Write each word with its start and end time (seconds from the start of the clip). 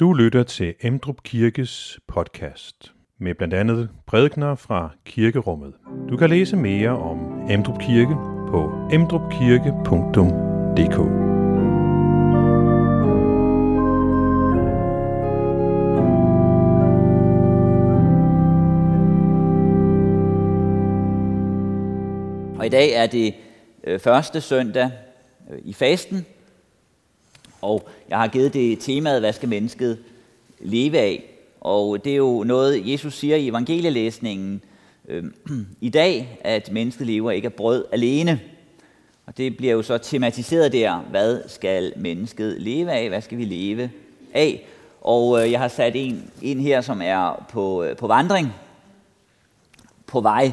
Du 0.00 0.12
lytter 0.12 0.42
til 0.42 0.74
Emdrup 0.82 1.22
Kirkes 1.22 2.00
podcast 2.08 2.92
med 3.20 3.34
blandt 3.34 3.54
andet 3.54 3.88
prædikner 4.06 4.54
fra 4.54 4.90
kirkerummet. 5.04 5.74
Du 6.08 6.16
kan 6.16 6.30
læse 6.30 6.56
mere 6.56 6.90
om 6.90 7.50
Emdrup 7.50 7.80
Kirke 7.80 8.14
på 8.50 8.88
emdrupkirke.dk. 8.92 10.98
Og 22.58 22.66
i 22.66 22.68
dag 22.68 22.92
er 22.92 23.06
det 23.06 23.34
øh, 23.84 24.00
første 24.00 24.40
søndag 24.40 24.90
øh, 25.50 25.58
i 25.64 25.72
fasten, 25.72 26.26
og 27.62 27.88
jeg 28.08 28.18
har 28.18 28.28
givet 28.28 28.54
det 28.54 28.78
temaet, 28.80 29.20
hvad 29.20 29.32
skal 29.32 29.48
mennesket 29.48 29.98
leve 30.60 30.98
af? 30.98 31.24
Og 31.60 32.04
det 32.04 32.12
er 32.12 32.16
jo 32.16 32.44
noget, 32.44 32.92
Jesus 32.92 33.14
siger 33.14 33.36
i 33.36 33.48
evangelielæsningen 33.48 34.62
øh, 35.08 35.24
i 35.80 35.88
dag, 35.88 36.38
at 36.40 36.72
mennesket 36.72 37.06
lever 37.06 37.30
ikke 37.30 37.46
af 37.46 37.52
brød 37.52 37.84
alene. 37.92 38.40
Og 39.26 39.36
det 39.36 39.56
bliver 39.56 39.72
jo 39.72 39.82
så 39.82 39.98
tematiseret 39.98 40.72
der, 40.72 40.98
hvad 41.10 41.42
skal 41.46 41.92
mennesket 41.96 42.56
leve 42.62 42.92
af? 42.92 43.08
Hvad 43.08 43.20
skal 43.20 43.38
vi 43.38 43.44
leve 43.44 43.90
af? 44.34 44.66
Og 45.00 45.44
øh, 45.44 45.52
jeg 45.52 45.60
har 45.60 45.68
sat 45.68 45.92
en 45.96 46.30
ind 46.42 46.60
her, 46.60 46.80
som 46.80 47.02
er 47.02 47.46
på, 47.50 47.84
øh, 47.84 47.96
på 47.96 48.06
vandring, 48.06 48.54
på 50.06 50.20
vej. 50.20 50.52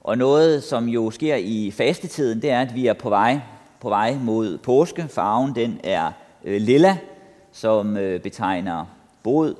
Og 0.00 0.18
noget, 0.18 0.62
som 0.62 0.88
jo 0.88 1.10
sker 1.10 1.36
i 1.36 1.70
fastetiden, 1.70 2.42
det 2.42 2.50
er, 2.50 2.60
at 2.60 2.74
vi 2.74 2.86
er 2.86 2.92
på 2.92 3.08
vej, 3.08 3.40
på 3.80 3.88
vej 3.88 4.14
mod 4.14 4.58
påske. 4.58 5.08
Farven 5.08 5.54
den 5.54 5.80
er 5.84 6.12
øh, 6.44 6.60
lilla, 6.60 6.98
som 7.52 7.96
øh, 7.96 8.20
betegner 8.20 8.86
bod, 9.22 9.54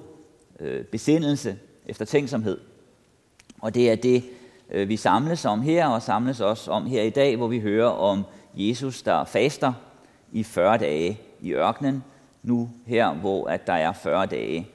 øh, 0.61 0.85
besindelse, 0.85 1.59
eftertænksomhed. 1.87 2.61
Og 3.61 3.75
det 3.75 3.91
er 3.91 3.95
det, 3.95 4.25
øh, 4.71 4.89
vi 4.89 4.97
samles 4.97 5.45
om 5.45 5.63
her, 5.63 5.87
og 5.87 6.03
samles 6.03 6.41
også 6.41 6.71
om 6.71 6.87
her 6.87 7.03
i 7.03 7.11
dag, 7.11 7.37
hvor 7.37 7.49
vi 7.49 7.61
hører 7.61 7.89
om 7.89 8.25
Jesus, 8.55 9.03
der 9.03 9.25
faster 9.25 9.73
i 10.33 10.43
40 10.43 10.79
dage 10.79 11.21
i 11.41 11.53
ørkenen, 11.53 12.05
nu 12.43 12.71
her, 12.87 13.15
hvor 13.15 13.47
at 13.47 13.67
der 13.67 13.73
er 13.73 13.93
40 13.93 14.27
dage 14.27 14.69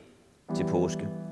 til 0.56 0.66
påske. 0.66 1.25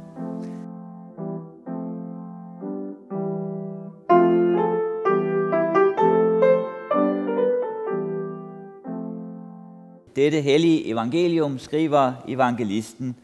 Dette 10.16 10.42
hellige 10.42 10.86
evangelium 10.88 11.59
skriver 11.59 12.14
evangelisten 12.28 13.16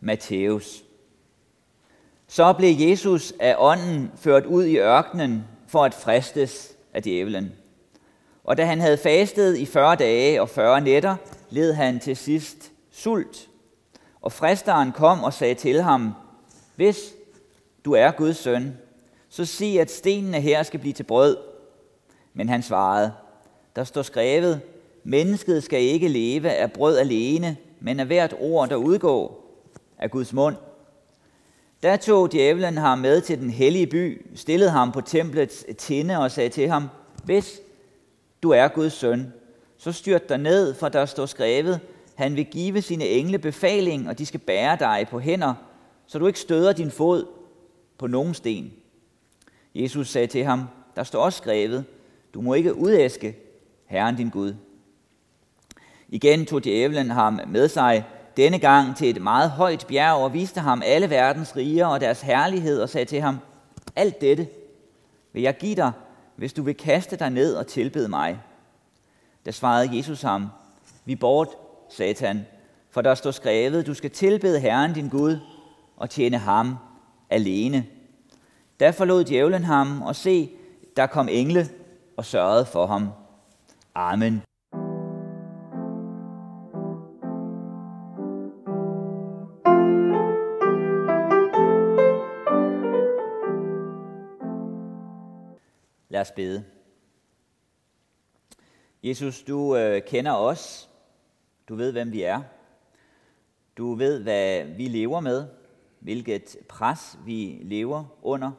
Matthæus. 0.00 0.84
Så 2.26 2.52
blev 2.52 2.74
Jesus 2.78 3.32
af 3.40 3.54
ånden 3.58 4.10
ført 4.16 4.46
ud 4.46 4.64
i 4.64 4.78
ørkenen 4.78 5.44
for 5.66 5.84
at 5.84 5.94
fristes 5.94 6.72
af 6.94 7.02
djævelen. 7.02 7.52
Og 8.44 8.56
da 8.56 8.64
han 8.64 8.80
havde 8.80 8.96
fastet 8.96 9.58
i 9.58 9.66
40 9.66 9.96
dage 9.96 10.40
og 10.40 10.48
40 10.48 10.80
nætter, 10.80 11.16
led 11.50 11.72
han 11.72 12.00
til 12.00 12.16
sidst 12.16 12.72
sult. 12.90 13.48
Og 14.20 14.32
fristeren 14.32 14.92
kom 14.92 15.24
og 15.24 15.32
sagde 15.32 15.54
til 15.54 15.82
ham, 15.82 16.12
Hvis 16.76 17.14
du 17.84 17.92
er 17.92 18.10
Guds 18.10 18.36
søn, 18.36 18.76
så 19.28 19.44
sig, 19.44 19.80
at 19.80 19.90
stenene 19.90 20.40
her 20.40 20.62
skal 20.62 20.80
blive 20.80 20.92
til 20.92 21.04
brød. 21.04 21.36
Men 22.34 22.48
han 22.48 22.62
svarede, 22.62 23.12
der 23.76 23.84
står 23.84 24.02
skrevet, 24.02 24.60
Mennesket 25.10 25.62
skal 25.62 25.82
ikke 25.82 26.08
leve 26.08 26.50
af 26.50 26.72
brød 26.72 26.98
alene, 26.98 27.56
men 27.80 28.00
af 28.00 28.06
hvert 28.06 28.34
ord, 28.40 28.68
der 28.68 28.76
udgår 28.76 29.54
af 29.98 30.10
Guds 30.10 30.32
mund. 30.32 30.56
Der 31.82 31.96
tog 31.96 32.32
djævlen 32.32 32.76
ham 32.76 32.98
med 32.98 33.20
til 33.20 33.38
den 33.38 33.50
hellige 33.50 33.86
by, 33.86 34.26
stillede 34.34 34.70
ham 34.70 34.92
på 34.92 35.00
templets 35.00 35.64
tinde 35.78 36.18
og 36.18 36.30
sagde 36.30 36.48
til 36.48 36.68
ham, 36.68 36.88
Hvis 37.24 37.60
du 38.42 38.50
er 38.50 38.68
Guds 38.68 38.92
søn, 38.92 39.32
så 39.78 39.92
styrt 39.92 40.28
dig 40.28 40.38
ned, 40.38 40.74
for 40.74 40.88
der 40.88 41.06
står 41.06 41.26
skrevet, 41.26 41.80
han 42.14 42.36
vil 42.36 42.44
give 42.44 42.82
sine 42.82 43.04
engle 43.04 43.38
befaling, 43.38 44.08
og 44.08 44.18
de 44.18 44.26
skal 44.26 44.40
bære 44.40 44.76
dig 44.80 45.06
på 45.10 45.18
hænder, 45.18 45.54
så 46.06 46.18
du 46.18 46.26
ikke 46.26 46.38
støder 46.38 46.72
din 46.72 46.90
fod 46.90 47.26
på 47.98 48.06
nogen 48.06 48.34
sten. 48.34 48.72
Jesus 49.74 50.08
sagde 50.08 50.26
til 50.26 50.44
ham, 50.44 50.64
der 50.96 51.04
står 51.04 51.20
også 51.20 51.36
skrevet, 51.36 51.84
du 52.34 52.40
må 52.40 52.54
ikke 52.54 52.74
udæske 52.74 53.36
Herren 53.86 54.16
din 54.16 54.30
Gud. 54.30 54.54
Igen 56.08 56.46
tog 56.46 56.64
djævlen 56.64 57.10
ham 57.10 57.40
med 57.46 57.68
sig, 57.68 58.04
denne 58.36 58.58
gang 58.58 58.96
til 58.96 59.10
et 59.10 59.22
meget 59.22 59.50
højt 59.50 59.84
bjerg, 59.88 60.16
og 60.16 60.32
viste 60.32 60.60
ham 60.60 60.82
alle 60.84 61.10
verdens 61.10 61.56
riger 61.56 61.86
og 61.86 62.00
deres 62.00 62.20
herlighed, 62.20 62.80
og 62.80 62.88
sagde 62.88 63.04
til 63.04 63.20
ham, 63.20 63.38
alt 63.96 64.20
dette 64.20 64.48
vil 65.32 65.42
jeg 65.42 65.56
give 65.56 65.76
dig, 65.76 65.92
hvis 66.36 66.52
du 66.52 66.62
vil 66.62 66.74
kaste 66.74 67.16
dig 67.16 67.30
ned 67.30 67.54
og 67.54 67.66
tilbede 67.66 68.08
mig. 68.08 68.40
Da 69.46 69.50
svarede 69.50 69.96
Jesus 69.96 70.22
ham, 70.22 70.46
vi 71.04 71.16
bort, 71.16 71.48
satan, 71.88 72.46
for 72.90 73.00
der 73.00 73.14
står 73.14 73.30
skrevet, 73.30 73.86
du 73.86 73.94
skal 73.94 74.10
tilbede 74.10 74.60
Herren 74.60 74.92
din 74.92 75.08
Gud 75.08 75.38
og 75.96 76.10
tjene 76.10 76.38
ham 76.38 76.76
alene. 77.30 77.86
Da 78.80 78.90
forlod 78.90 79.24
djævlen 79.24 79.64
ham, 79.64 80.02
og 80.02 80.16
se, 80.16 80.50
der 80.96 81.06
kom 81.06 81.28
engle 81.28 81.68
og 82.16 82.24
sørgede 82.24 82.66
for 82.66 82.86
ham. 82.86 83.08
Amen. 83.94 84.42
Os 96.28 96.32
bede. 96.32 96.64
Jesus, 99.02 99.42
du 99.42 99.76
øh, 99.76 100.02
kender 100.02 100.32
os. 100.32 100.90
Du 101.68 101.74
ved, 101.74 101.92
hvem 101.92 102.12
vi 102.12 102.22
er. 102.22 102.42
Du 103.76 103.94
ved, 103.94 104.22
hvad 104.22 104.64
vi 104.64 104.88
lever 104.88 105.20
med, 105.20 105.48
hvilket 106.00 106.56
pres 106.68 107.18
vi 107.24 107.58
lever 107.62 108.04
under, 108.22 108.52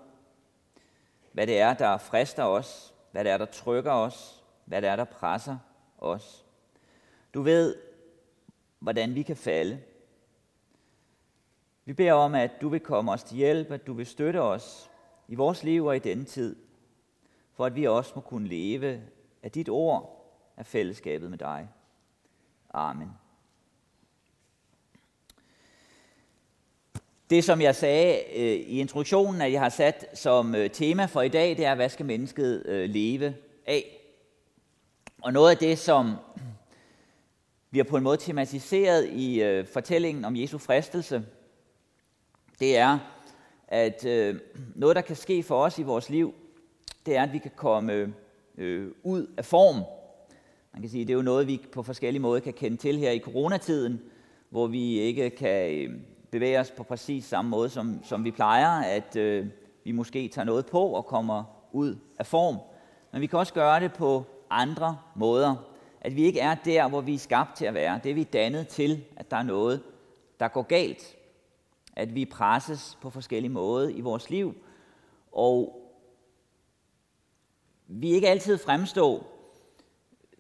hvad 1.32 1.48
det 1.48 1.60
er, 1.60 1.74
der 1.74 1.98
frister 1.98 2.44
os, 2.44 2.94
hvad 3.12 3.24
det 3.24 3.32
er, 3.32 3.38
der 3.38 3.46
trykker 3.46 3.92
os, 3.92 4.44
hvad 4.66 4.82
det 4.82 4.90
er, 4.90 4.96
der 4.96 5.04
presser 5.04 5.58
os. 5.98 6.46
Du 7.34 7.42
ved, 7.42 7.76
hvordan 8.80 9.16
vi 9.16 9.24
kan 9.24 9.36
falde. 9.36 9.80
Vi 11.86 11.94
beder 11.94 12.14
om, 12.14 12.36
at 12.36 12.52
du 12.62 12.70
vil 12.70 12.80
komme 12.80 13.12
os 13.12 13.24
til 13.24 13.38
hjælp, 13.38 13.72
at 13.72 13.88
du 13.88 13.94
vil 13.94 14.06
støtte 14.06 14.42
os 14.42 14.90
i 15.28 15.36
vores 15.36 15.64
liv 15.64 15.86
og 15.86 15.96
i 15.96 16.00
denne 16.00 16.26
tid– 16.26 16.56
for 17.60 17.66
at 17.66 17.76
vi 17.76 17.88
også 17.88 18.12
må 18.16 18.22
kunne 18.22 18.48
leve 18.48 19.02
af 19.44 19.52
dit 19.52 19.70
ord, 19.70 20.32
af 20.58 20.66
fællesskabet 20.66 21.30
med 21.30 21.38
dig. 21.38 21.68
Amen. 22.74 23.10
Det, 27.30 27.44
som 27.44 27.62
jeg 27.62 27.76
sagde 27.76 28.24
øh, 28.36 28.54
i 28.54 28.80
introduktionen, 28.80 29.42
at 29.42 29.52
jeg 29.52 29.62
har 29.62 29.70
sat 29.70 30.06
som 30.14 30.56
øh, 30.56 30.70
tema 30.70 31.06
for 31.06 31.22
i 31.22 31.30
dag, 31.30 31.58
det 31.58 31.66
er, 31.66 31.76
hvad 31.76 31.90
skal 31.90 32.06
mennesket 32.06 32.66
øh, 32.66 32.90
leve 32.90 33.36
af? 33.66 34.02
Og 35.22 35.34
noget 35.34 35.52
af 35.52 35.58
det, 35.58 35.80
som 35.80 36.16
vi 37.72 37.80
har 37.80 37.84
på 37.84 37.98
en 37.98 38.04
måde 38.04 38.18
tematiseret 38.18 39.10
i 39.10 39.42
øh, 39.42 39.68
fortællingen 39.68 40.26
om 40.26 40.36
Jesu 40.36 40.58
fristelse, 40.58 41.26
det 42.60 42.78
er, 42.78 43.00
at 43.68 44.06
øh, 44.06 44.40
noget, 44.76 44.96
der 44.96 45.02
kan 45.02 45.16
ske 45.16 45.44
for 45.44 45.64
os 45.64 45.80
i 45.80 45.84
vores 45.84 46.10
liv, 46.10 46.34
det 47.10 47.18
er, 47.18 47.24
at 47.24 47.34
vi 47.34 47.38
kan 47.38 47.52
komme 47.56 48.14
øh, 48.58 48.92
ud 49.04 49.28
af 49.38 49.46
form. 49.46 49.76
Man 50.74 50.82
kan 50.82 50.90
sige, 50.90 51.06
det 51.06 51.14
er 51.14 51.18
jo 51.18 51.22
noget, 51.22 51.48
vi 51.48 51.62
på 51.72 51.84
forskellige 51.84 52.22
måder 52.22 52.40
kan 52.40 52.54
kende 52.54 52.78
til 52.78 52.98
her 52.98 53.12
i 53.12 53.20
coronatiden, 53.20 54.02
hvor 54.50 54.68
vi 54.68 55.00
ikke 55.00 55.30
kan 55.30 55.74
øh, 55.74 56.00
bevæge 56.32 56.60
os 56.60 56.72
på 56.72 56.84
præcis 56.84 57.26
samme 57.26 57.52
måde, 57.52 57.70
som, 57.70 58.00
som 58.04 58.24
vi 58.24 58.32
plejer, 58.32 58.82
at 58.82 59.16
øh, 59.16 59.48
vi 59.84 59.92
måske 59.92 60.28
tager 60.28 60.46
noget 60.46 60.66
på 60.66 60.82
og 60.82 61.06
kommer 61.06 61.44
ud 61.72 61.96
af 62.20 62.26
form. 62.26 62.58
Men 63.12 63.22
vi 63.22 63.28
kan 63.28 63.40
også 63.40 63.54
gøre 63.54 63.80
det 63.80 63.94
på 63.94 64.26
andre 64.50 64.98
måder. 65.16 65.56
At 66.02 66.16
vi 66.16 66.24
ikke 66.24 66.40
er 66.40 66.56
der, 66.56 66.90
hvor 66.90 67.02
vi 67.02 67.14
er 67.14 67.20
skabt 67.20 67.58
til 67.58 67.66
at 67.66 67.74
være. 67.74 68.00
Det 68.04 68.10
er 68.10 68.16
vi 68.16 68.24
dannet 68.24 68.68
til, 68.68 69.04
at 69.16 69.32
der 69.32 69.38
er 69.38 69.44
noget, 69.44 69.82
der 70.40 70.48
går 70.48 70.62
galt. 70.62 71.16
At 71.96 72.16
vi 72.16 72.26
presses 72.26 72.98
på 73.02 73.10
forskellige 73.10 73.52
måder 73.52 73.90
i 73.90 74.02
vores 74.02 74.30
liv. 74.30 74.56
Og 75.32 75.79
vi 77.92 78.12
ikke 78.12 78.30
altid 78.30 78.58
fremstå 78.58 79.26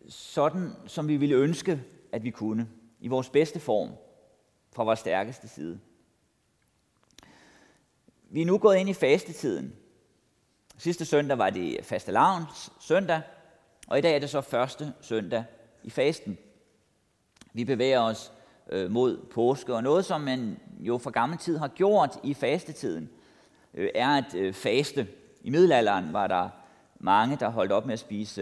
sådan, 0.10 0.72
som 0.88 1.08
vi 1.08 1.18
ville 1.18 1.36
ønske, 1.36 1.84
at 2.12 2.24
vi 2.24 2.30
kunne, 2.30 2.68
i 3.00 3.08
vores 3.08 3.30
bedste 3.30 3.60
form, 3.60 3.90
fra 4.72 4.84
vores 4.84 5.00
stærkeste 5.00 5.48
side. 5.48 5.80
Vi 8.30 8.42
er 8.42 8.46
nu 8.46 8.58
gået 8.58 8.78
ind 8.78 8.90
i 8.90 8.94
fastetiden. 8.94 9.76
Sidste 10.78 11.06
søndag 11.06 11.38
var 11.38 11.50
det 11.50 11.86
fastelavns 11.86 12.72
søndag, 12.80 13.22
og 13.88 13.98
i 13.98 14.02
dag 14.02 14.16
er 14.16 14.20
det 14.20 14.30
så 14.30 14.42
første 14.42 14.94
søndag 15.02 15.44
i 15.84 15.90
fasten. 15.90 16.38
Vi 17.54 17.64
bevæger 17.66 18.00
os 18.00 18.32
øh, 18.70 18.92
mod 18.92 19.26
påske, 19.32 19.76
og 19.76 19.84
noget, 19.84 20.06
som 20.06 20.22
man 20.22 20.60
jo 20.80 20.98
for 20.98 21.10
gammel 21.10 21.38
tid 21.38 21.58
har 21.58 21.68
gjort 21.68 22.20
i 22.24 22.34
fastetiden, 22.34 23.10
øh, 23.74 23.90
er 23.96 24.10
at 24.10 24.36
øh, 24.36 24.54
faste. 24.54 25.08
I 25.42 25.50
middelalderen 25.50 26.14
var 26.14 26.28
der 26.28 26.50
mange, 27.00 27.38
der 27.40 27.50
holdt 27.50 27.72
op 27.72 27.86
med 27.86 27.94
at 27.94 28.00
spise 28.00 28.42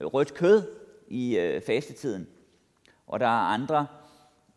øh, 0.00 0.06
rødt 0.06 0.34
kød 0.34 0.62
i 1.08 1.38
øh, 1.38 1.62
fastetiden, 1.62 2.26
og 3.06 3.20
der 3.20 3.26
er 3.26 3.30
andre, 3.54 3.86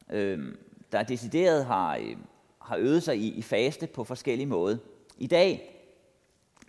øh, 0.10 0.56
der 0.92 1.04
decideret 1.04 1.66
har, 1.66 1.98
øh, 1.98 2.18
har 2.62 2.78
øvet 2.78 3.04
sig 3.04 3.18
i, 3.18 3.34
i 3.34 3.42
faste 3.42 3.88
på 3.88 4.04
forskellige 4.04 4.48
måder. 4.48 4.78
I 5.18 5.28
dag 5.28 5.78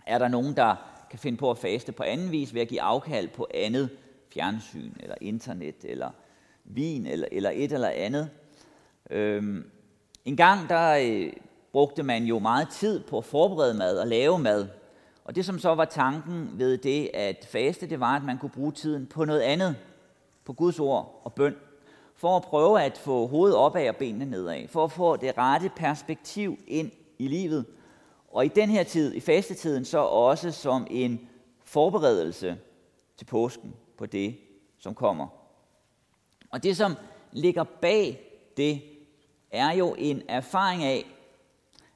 er 0.05 0.17
der 0.17 0.27
nogen, 0.27 0.55
der 0.55 0.75
kan 1.09 1.19
finde 1.19 1.37
på 1.37 1.51
at 1.51 1.57
faste 1.57 1.91
på 1.91 2.03
anden 2.03 2.31
vis 2.31 2.53
ved 2.53 2.61
at 2.61 2.67
give 2.67 2.81
afkald 2.81 3.27
på 3.27 3.47
andet 3.53 3.89
fjernsyn, 4.33 4.93
eller 4.99 5.15
internet, 5.21 5.75
eller 5.83 6.09
vin, 6.63 7.05
eller, 7.05 7.27
eller 7.31 7.51
et 7.53 7.71
eller 7.71 7.89
andet. 7.89 8.29
Øhm, 9.09 9.71
en 10.25 10.37
gang 10.37 10.69
der 10.69 10.97
øh, 11.01 11.33
brugte 11.71 12.03
man 12.03 12.23
jo 12.23 12.39
meget 12.39 12.67
tid 12.69 12.99
på 12.99 13.17
at 13.17 13.25
forberede 13.25 13.73
mad 13.73 13.97
og 13.97 14.07
lave 14.07 14.39
mad. 14.39 14.67
Og 15.25 15.35
det 15.35 15.45
som 15.45 15.59
så 15.59 15.75
var 15.75 15.85
tanken 15.85 16.49
ved 16.53 16.77
det 16.77 17.11
at 17.13 17.47
faste, 17.51 17.89
det 17.89 17.99
var, 17.99 18.15
at 18.15 18.23
man 18.23 18.37
kunne 18.37 18.49
bruge 18.49 18.71
tiden 18.71 19.07
på 19.07 19.25
noget 19.25 19.41
andet, 19.41 19.75
på 20.45 20.53
Guds 20.53 20.79
ord 20.79 21.21
og 21.23 21.33
bøn, 21.33 21.55
for 22.15 22.37
at 22.37 22.43
prøve 22.43 22.81
at 22.81 22.97
få 22.97 23.27
hovedet 23.27 23.57
opad 23.57 23.89
og 23.89 23.95
benene 23.95 24.25
nedad, 24.25 24.67
for 24.67 24.83
at 24.83 24.91
få 24.91 25.15
det 25.15 25.37
rette 25.37 25.71
perspektiv 25.75 26.59
ind 26.67 26.91
i 27.19 27.27
livet, 27.27 27.65
og 28.31 28.45
i 28.45 28.47
den 28.47 28.69
her 28.69 28.83
tid, 28.83 29.13
i 29.13 29.19
fastetiden, 29.19 29.85
så 29.85 29.97
også 29.97 30.51
som 30.51 30.87
en 30.89 31.29
forberedelse 31.63 32.57
til 33.17 33.25
påsken 33.25 33.73
på 33.97 34.05
det, 34.05 34.37
som 34.79 34.95
kommer. 34.95 35.27
Og 36.51 36.63
det, 36.63 36.77
som 36.77 36.95
ligger 37.31 37.63
bag 37.63 38.29
det, 38.57 38.81
er 39.51 39.71
jo 39.71 39.95
en 39.97 40.21
erfaring 40.29 40.83
af, 40.83 41.05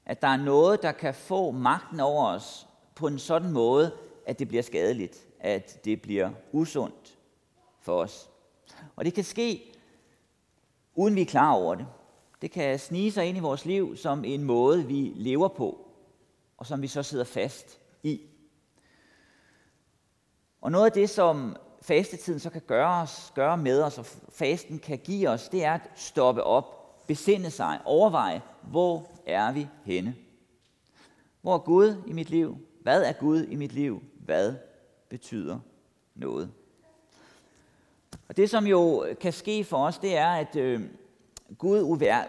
at 0.06 0.22
der 0.22 0.28
er 0.28 0.38
noget, 0.38 0.82
der 0.82 0.92
kan 0.92 1.14
få 1.14 1.52
magten 1.52 2.00
over 2.00 2.26
os 2.26 2.68
på 2.98 3.08
en 3.08 3.20
sådan 3.20 3.52
måde, 3.52 3.92
at 4.26 4.40
det 4.40 4.48
bliver 4.48 4.64
skadeligt, 4.64 5.28
at 5.40 5.86
det 5.86 6.02
bliver 6.02 6.32
usundt 6.52 7.18
for 7.80 8.02
os. 8.02 8.30
Og 8.96 9.06
det 9.06 9.14
kan 9.14 9.24
ske, 9.24 9.74
uden 10.96 11.16
vi 11.16 11.22
er 11.22 11.26
klar 11.26 11.52
over 11.52 11.76
det. 11.76 11.88
Det 12.42 12.52
kan 12.52 12.80
snige 12.80 13.12
sig 13.12 13.26
ind 13.26 13.38
i 13.38 13.42
vores 13.42 13.66
liv 13.66 13.98
som 13.98 14.26
en 14.26 14.44
måde, 14.44 14.88
vi 14.88 15.12
lever 15.16 15.48
på, 15.48 15.88
og 16.58 16.66
som 16.66 16.82
vi 16.82 16.88
så 16.88 17.04
sidder 17.04 17.24
fast 17.24 17.80
i. 18.04 18.22
Og 20.62 20.72
noget 20.72 20.86
af 20.86 20.92
det, 20.92 21.10
som 21.10 21.56
fastetiden 21.82 22.40
så 22.40 22.50
kan 22.50 22.62
gøre, 22.62 23.02
os, 23.02 23.32
gøre 23.36 23.58
med 23.58 23.82
os, 23.82 23.98
og 23.98 24.06
fasten 24.30 24.80
kan 24.80 24.98
give 24.98 25.30
os, 25.30 25.50
det 25.50 25.64
er 25.64 25.74
at 25.74 25.92
stoppe 25.96 26.44
op, 26.44 26.78
besinde 27.08 27.52
sig, 27.52 27.80
overveje, 27.86 28.42
hvor 28.64 29.12
er 29.26 29.52
vi 29.52 29.68
henne? 29.86 30.16
Hvor 31.42 31.54
er 31.54 31.60
Gud 31.60 32.04
i 32.08 32.14
mit 32.14 32.30
liv? 32.30 32.67
Hvad 32.88 33.04
er 33.04 33.12
Gud 33.12 33.44
i 33.44 33.56
mit 33.56 33.74
liv? 33.74 34.04
Hvad 34.14 34.56
betyder 35.10 35.60
noget? 36.16 36.52
Og 38.28 38.38
det, 38.38 38.50
som 38.50 38.68
jo 38.68 39.08
kan 39.22 39.34
ske 39.34 39.64
for 39.64 39.86
os, 39.86 39.98
det 39.98 40.18
er, 40.18 40.28
at 40.28 40.56
øh, 40.56 40.82
Gud 41.58 41.82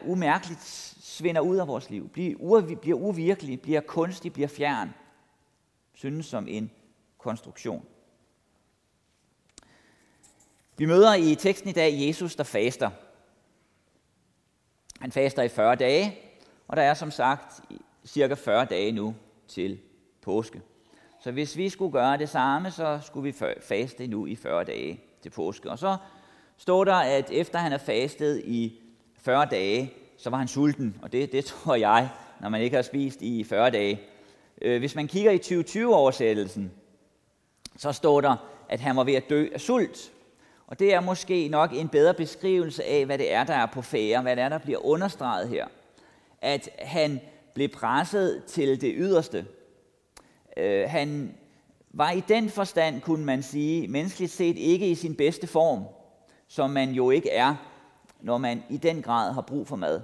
umærkeligt 0.07 0.61
svinder 1.01 1.41
ud 1.41 1.57
af 1.57 1.69
vores 1.69 1.91
liv, 1.91 2.09
bliver, 2.09 2.77
bliver 2.81 2.99
uvirkelig, 2.99 3.61
bliver 3.61 3.81
kunstig, 3.81 4.33
bliver 4.33 4.49
fjern, 4.49 4.95
synes 5.95 6.27
som 6.27 6.49
en 6.49 6.71
konstruktion. 7.19 7.87
Vi 10.77 10.87
møder 10.87 11.15
i 11.15 11.35
teksten 11.35 11.71
i 11.71 11.73
dag 11.73 12.07
Jesus, 12.07 12.37
der 12.37 12.45
faster. 12.45 12.91
Han 15.01 15.13
faster 15.13 15.43
i 15.43 15.49
40 15.49 15.77
dage, 15.77 16.19
og 16.69 16.77
der 16.77 16.83
er 16.83 16.95
som 16.95 17.11
sagt 17.11 17.61
cirka 18.05 18.35
40 18.35 18.65
dage 18.65 18.93
nu 18.93 19.15
til 19.49 19.81
påske. 20.29 20.61
Så 21.21 21.31
hvis 21.31 21.57
vi 21.57 21.69
skulle 21.69 21.93
gøre 21.93 22.19
det 22.19 22.29
samme, 22.29 22.71
så 22.71 22.99
skulle 23.03 23.33
vi 23.33 23.39
faste 23.61 24.07
nu 24.07 24.27
i 24.27 24.37
40 24.37 24.65
dage 24.65 25.01
til 25.23 25.31
påske. 25.31 25.71
Og 25.71 25.79
så 25.79 25.97
står 26.57 26.85
der, 26.85 26.95
at 26.95 27.31
efter 27.31 27.59
han 27.59 27.73
er 27.73 27.79
fastet 27.79 28.43
i 28.45 28.81
40 29.19 29.47
dage, 29.47 29.93
så 30.19 30.31
var 30.31 30.39
han 30.39 30.49
sulten, 30.49 30.99
og 31.03 31.13
det, 31.13 31.33
det 31.33 31.45
tror 31.53 31.75
jeg, 31.75 32.09
når 32.41 32.49
man 32.49 32.61
ikke 32.61 32.77
har 32.77 32.83
spist 32.83 33.23
i 33.23 33.45
40 33.45 33.71
dage. 33.71 34.01
Øh, 34.63 34.79
hvis 34.79 34.95
man 34.95 35.09
kigger 35.09 35.31
i 35.31 35.39
2020-oversættelsen, 35.39 36.71
så 37.77 37.93
står 37.93 38.21
der, 38.21 38.37
at 38.69 38.81
han 38.81 38.97
var 38.97 39.05
ved 39.05 39.15
at 39.15 39.31
dø 39.31 39.49
af 39.55 39.61
sult. 39.61 40.13
Og 40.67 40.79
det 40.79 40.95
er 40.95 41.01
måske 41.01 41.49
nok 41.49 41.73
en 41.73 41.89
bedre 41.89 42.15
beskrivelse 42.15 42.85
af, 42.85 43.07
hvad 43.07 43.19
det 43.19 43.33
er, 43.33 43.45
der 43.45 43.55
er 43.55 43.67
på 43.67 43.83
fære, 43.83 44.23
hvad 44.23 44.37
det 44.37 44.45
er, 44.45 44.49
der 44.49 44.59
bliver 44.59 44.87
understreget 44.87 45.49
her. 45.49 45.67
At 46.43 46.69
han 46.79 47.21
blev 47.55 47.69
presset 47.69 48.45
til 48.47 48.81
det 48.81 48.93
yderste. 48.97 49.47
Øh, 50.59 50.91
han 50.91 51.35
var 51.91 52.11
i 52.11 52.21
den 52.21 52.51
forstand, 52.51 53.01
kunne 53.01 53.25
man 53.25 53.43
sige, 53.43 53.89
menneskeligt 53.89 54.33
set 54.33 54.57
ikke 54.57 54.91
i 54.91 54.95
sin 54.95 55.17
bedste 55.17 55.47
form, 55.47 55.85
som 56.49 56.71
man 56.71 56.91
jo 56.91 57.11
ikke 57.11 57.31
er, 57.31 57.55
når 58.21 58.39
man 58.39 58.63
i 58.69 58.77
den 58.77 59.03
grad 59.03 59.33
har 59.33 59.41
brug 59.41 59.67
for 59.67 59.77
mad. 59.77 60.01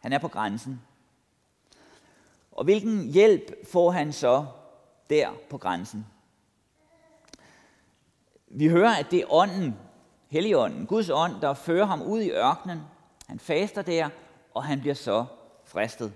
Han 0.00 0.12
er 0.12 0.18
på 0.18 0.28
grænsen. 0.28 0.80
Og 2.52 2.64
hvilken 2.64 3.08
hjælp 3.08 3.68
får 3.72 3.90
han 3.90 4.12
så 4.12 4.46
der 5.10 5.28
på 5.50 5.58
grænsen? 5.58 6.06
Vi 8.48 8.68
hører, 8.68 8.94
at 8.94 9.06
det 9.10 9.18
er 9.18 9.32
ånden, 9.32 9.76
Helligånden, 10.28 10.86
Guds 10.86 11.10
ånd, 11.10 11.40
der 11.40 11.54
fører 11.54 11.84
ham 11.84 12.02
ud 12.02 12.20
i 12.20 12.30
ørkenen. 12.30 12.80
Han 13.26 13.38
faster 13.38 13.82
der, 13.82 14.08
og 14.54 14.64
han 14.64 14.80
bliver 14.80 14.94
så 14.94 15.24
fristet. 15.64 16.12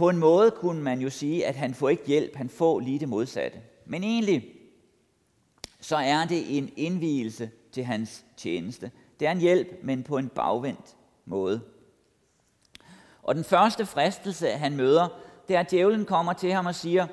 På 0.00 0.08
en 0.08 0.18
måde 0.18 0.50
kunne 0.50 0.82
man 0.82 1.00
jo 1.00 1.10
sige, 1.10 1.46
at 1.46 1.56
han 1.56 1.74
får 1.74 1.88
ikke 1.88 2.06
hjælp, 2.06 2.36
han 2.36 2.48
får 2.48 2.80
lige 2.80 2.98
det 2.98 3.08
modsatte. 3.08 3.58
Men 3.86 4.04
egentlig, 4.04 4.54
så 5.80 5.96
er 5.96 6.24
det 6.24 6.58
en 6.58 6.72
indvielse 6.76 7.50
til 7.72 7.84
hans 7.84 8.24
tjeneste. 8.36 8.90
Det 9.20 9.28
er 9.28 9.32
en 9.32 9.40
hjælp, 9.40 9.68
men 9.82 10.02
på 10.02 10.18
en 10.18 10.28
bagvendt 10.28 10.96
måde. 11.24 11.60
Og 13.22 13.34
den 13.34 13.44
første 13.44 13.86
fristelse, 13.86 14.48
han 14.48 14.76
møder, 14.76 15.08
det 15.48 15.56
er, 15.56 15.60
at 15.60 15.70
djævlen 15.70 16.04
kommer 16.04 16.32
til 16.32 16.52
ham 16.52 16.66
og 16.66 16.74
siger, 16.74 17.06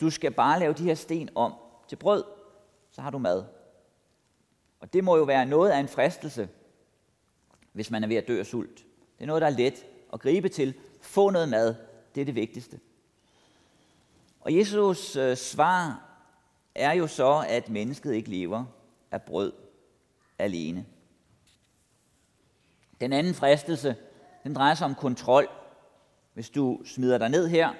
du 0.00 0.10
skal 0.10 0.30
bare 0.30 0.58
lave 0.58 0.72
de 0.72 0.84
her 0.84 0.94
sten 0.94 1.28
om 1.34 1.54
til 1.88 1.96
brød, 1.96 2.24
så 2.90 3.02
har 3.02 3.10
du 3.10 3.18
mad. 3.18 3.44
Og 4.80 4.92
det 4.92 5.04
må 5.04 5.16
jo 5.16 5.22
være 5.22 5.46
noget 5.46 5.70
af 5.70 5.78
en 5.78 5.88
fristelse, 5.88 6.48
hvis 7.72 7.90
man 7.90 8.04
er 8.04 8.08
ved 8.08 8.16
at 8.16 8.28
dø 8.28 8.38
af 8.38 8.46
sult. 8.46 8.76
Det 9.18 9.22
er 9.22 9.26
noget, 9.26 9.42
der 9.42 9.48
er 9.48 9.56
let 9.56 9.86
at 10.12 10.20
gribe 10.20 10.48
til. 10.48 10.74
Få 11.02 11.30
noget 11.30 11.48
mad, 11.48 11.74
det 12.14 12.20
er 12.20 12.24
det 12.24 12.34
vigtigste. 12.34 12.80
Og 14.40 14.56
Jesus 14.56 15.16
øh, 15.16 15.36
svar 15.36 16.08
er 16.74 16.92
jo 16.92 17.06
så, 17.06 17.44
at 17.48 17.68
mennesket 17.68 18.14
ikke 18.14 18.30
lever 18.30 18.64
af 19.10 19.22
brød 19.22 19.52
alene. 20.38 20.86
Den 23.00 23.12
anden 23.12 23.34
fristelse, 23.34 23.96
den 24.44 24.54
drejer 24.54 24.74
sig 24.74 24.84
om 24.84 24.94
kontrol. 24.94 25.48
Hvis 26.34 26.50
du 26.50 26.80
smider 26.84 27.18
dig 27.18 27.28
ned 27.28 27.48
her, 27.48 27.72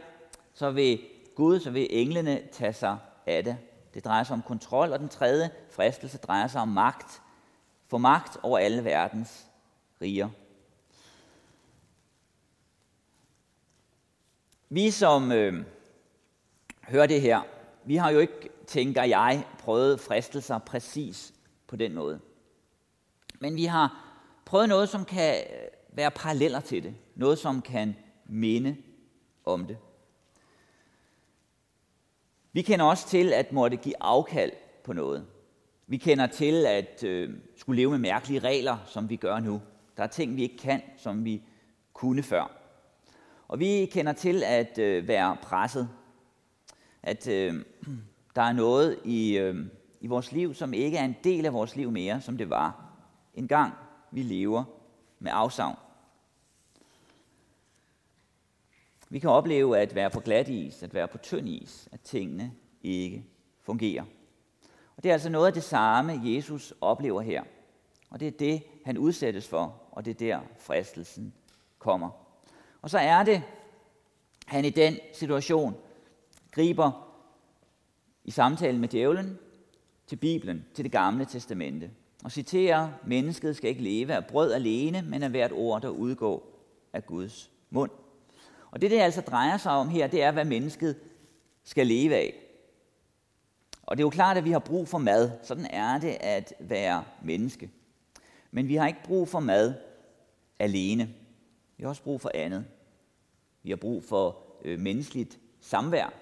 så 0.55 0.71
vil 0.71 1.01
Gud, 1.35 1.61
så 1.61 1.71
vil 1.71 1.87
englene 1.91 2.43
tage 2.53 2.73
sig 2.73 2.99
af 3.27 3.45
det. 3.45 3.57
Det 3.95 4.05
drejer 4.05 4.25
sig 4.25 4.35
om 4.35 4.43
kontrol, 4.43 4.93
og 4.93 4.99
den 4.99 5.09
tredje 5.09 5.51
fristelse 5.71 6.19
drejer 6.19 6.47
sig 6.47 6.61
om 6.61 6.69
magt. 6.69 7.23
Få 7.87 7.99
magt 7.99 8.37
over 8.43 8.59
alle 8.59 8.85
verdens 8.85 9.47
riger. 10.01 10.29
Vi 14.75 14.91
som 14.91 15.33
øh, 15.33 15.65
hører 16.89 17.07
det 17.07 17.21
her, 17.21 17.41
vi 17.85 17.97
har 17.97 18.11
jo 18.11 18.19
ikke, 18.19 18.49
tænker 18.67 19.03
jeg, 19.03 19.45
prøvet 19.59 20.01
fristelser 20.01 20.59
præcis 20.59 21.35
på 21.67 21.77
den 21.77 21.95
måde. 21.95 22.21
Men 23.41 23.57
vi 23.57 23.65
har 23.65 24.15
prøvet 24.45 24.69
noget, 24.69 24.89
som 24.89 25.05
kan 25.05 25.35
øh, 25.35 25.97
være 25.97 26.11
paralleller 26.11 26.61
til 26.61 26.83
det. 26.83 26.95
Noget, 27.15 27.39
som 27.39 27.63
kan 27.63 27.97
minde 28.27 28.77
om 29.45 29.67
det. 29.67 29.79
Vi 32.53 32.63
kender 32.63 32.85
også 32.85 33.09
til 33.09 33.33
at 33.33 33.53
måtte 33.53 33.77
give 33.77 33.95
afkald 34.01 34.53
på 34.85 34.93
noget. 34.93 35.27
Vi 35.87 35.97
kender 35.97 36.27
til 36.27 36.67
at 36.67 37.05
øh, 37.05 37.31
skulle 37.57 37.77
leve 37.77 37.91
med 37.91 37.99
mærkelige 37.99 38.41
regler, 38.41 38.79
som 38.87 39.11
vi 39.11 39.17
gør 39.17 39.39
nu. 39.39 39.63
Der 39.97 40.03
er 40.03 40.07
ting, 40.07 40.37
vi 40.37 40.43
ikke 40.43 40.59
kan, 40.59 40.83
som 40.97 41.25
vi 41.25 41.43
kunne 41.93 42.23
før. 42.23 42.62
Og 43.53 43.59
vi 43.59 43.87
kender 43.87 44.13
til 44.13 44.43
at 44.43 44.79
øh, 44.79 45.09
være 45.09 45.37
presset. 45.43 45.89
At 47.03 47.29
øh, 47.29 47.65
der 48.37 48.43
er 48.43 48.53
noget 48.53 48.99
i, 49.05 49.39
øh, 49.39 49.67
i 50.01 50.07
vores 50.07 50.33
liv, 50.33 50.55
som 50.55 50.75
ikke 50.75 50.97
er 50.97 51.05
en 51.05 51.17
del 51.25 51.47
af 51.47 51.53
vores 51.53 51.77
liv 51.77 51.91
mere, 51.91 52.21
som 52.21 52.39
det 52.39 52.51
var 52.51 52.93
en 53.35 53.49
gang 53.49 53.73
vi 54.11 54.23
lever 54.23 54.65
med 55.19 55.33
afsavn. 55.35 55.77
Vi 59.09 59.19
kan 59.19 59.31
opleve 59.31 59.79
at 59.79 59.95
være 59.95 60.11
på 60.11 60.21
glat 60.21 60.49
is, 60.49 60.83
at 60.83 60.95
være 60.95 61.09
på 61.09 61.19
tynd 61.19 61.49
is, 61.49 61.89
at 61.93 62.01
tingene 62.01 62.53
ikke 62.83 63.25
fungerer. 63.61 64.05
Og 64.97 65.03
det 65.03 65.09
er 65.09 65.13
altså 65.13 65.31
noget 65.31 65.47
af 65.47 65.53
det 65.53 65.65
samme, 65.65 66.21
Jesus 66.25 66.75
oplever 66.81 67.21
her. 67.21 67.43
Og 68.11 68.21
det 68.21 68.29
er 68.29 68.33
det, 68.39 68.63
han 68.85 68.99
udsættes 68.99 69.49
for, 69.49 69.83
og 69.91 70.05
det 70.05 70.11
er 70.11 70.15
der 70.27 70.41
fristelsen 70.59 71.35
kommer. 71.79 72.22
Og 72.83 72.91
så 72.91 72.99
er 72.99 73.23
det, 73.23 73.43
han 74.47 74.65
i 74.65 74.71
den 74.71 74.99
situation 75.13 75.77
griber 76.51 77.09
i 78.25 78.31
samtalen 78.31 78.81
med 78.81 78.89
djævlen 78.89 79.39
til 80.07 80.17
Bibelen, 80.17 80.67
til 80.75 80.85
det 80.85 80.93
gamle 80.93 81.25
testamente, 81.25 81.91
og 82.25 82.33
citerer, 82.33 82.89
mennesket 83.07 83.57
skal 83.57 83.71
ikke 83.71 83.83
leve 83.83 84.15
af 84.15 84.27
brød 84.27 84.53
alene, 84.53 85.03
men 85.03 85.23
af 85.23 85.31
hvert 85.31 85.53
ord, 85.53 85.83
der 85.83 85.89
udgår 85.89 86.59
af 86.93 87.07
Guds 87.07 87.51
mund. 87.71 87.91
Og 88.71 88.81
det, 88.81 88.91
det 88.91 89.01
altså 89.01 89.21
drejer 89.21 89.57
sig 89.57 89.73
om 89.73 89.89
her, 89.89 90.07
det 90.07 90.23
er, 90.23 90.31
hvad 90.31 90.45
mennesket 90.45 90.97
skal 91.65 91.87
leve 91.87 92.15
af. 92.15 92.35
Og 93.83 93.97
det 93.97 94.03
er 94.03 94.07
jo 94.07 94.11
klart, 94.11 94.37
at 94.37 94.45
vi 94.45 94.51
har 94.51 94.59
brug 94.59 94.89
for 94.89 94.99
mad. 94.99 95.31
Sådan 95.43 95.67
er 95.71 95.99
det 95.99 96.17
at 96.21 96.53
være 96.61 97.05
menneske. 97.23 97.71
Men 98.51 98.69
vi 98.69 98.77
har 98.77 98.87
ikke 98.87 99.03
brug 99.05 99.29
for 99.29 99.41
mad 99.41 99.75
alene. 100.59 101.15
Vi 101.83 101.85
har 101.85 101.91
også 101.91 102.03
brug 102.03 102.21
for 102.21 102.31
andet. 102.35 102.65
Vi 103.63 103.71
har 103.71 103.77
brug 103.77 104.05
for 104.05 104.39
øh, 104.65 104.79
menneskeligt 104.81 105.39
samvær. 105.61 106.13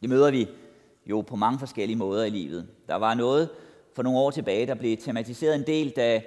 Det 0.00 0.08
møder 0.08 0.30
vi 0.30 0.48
jo 1.06 1.20
på 1.20 1.36
mange 1.36 1.58
forskellige 1.58 1.96
måder 1.96 2.24
i 2.24 2.30
livet. 2.30 2.68
Der 2.88 2.94
var 2.94 3.14
noget 3.14 3.50
for 3.94 4.02
nogle 4.02 4.18
år 4.18 4.30
tilbage, 4.30 4.66
der 4.66 4.74
blev 4.74 4.96
tematiseret 4.96 5.54
en 5.54 5.66
del, 5.66 5.90
da 5.90 6.22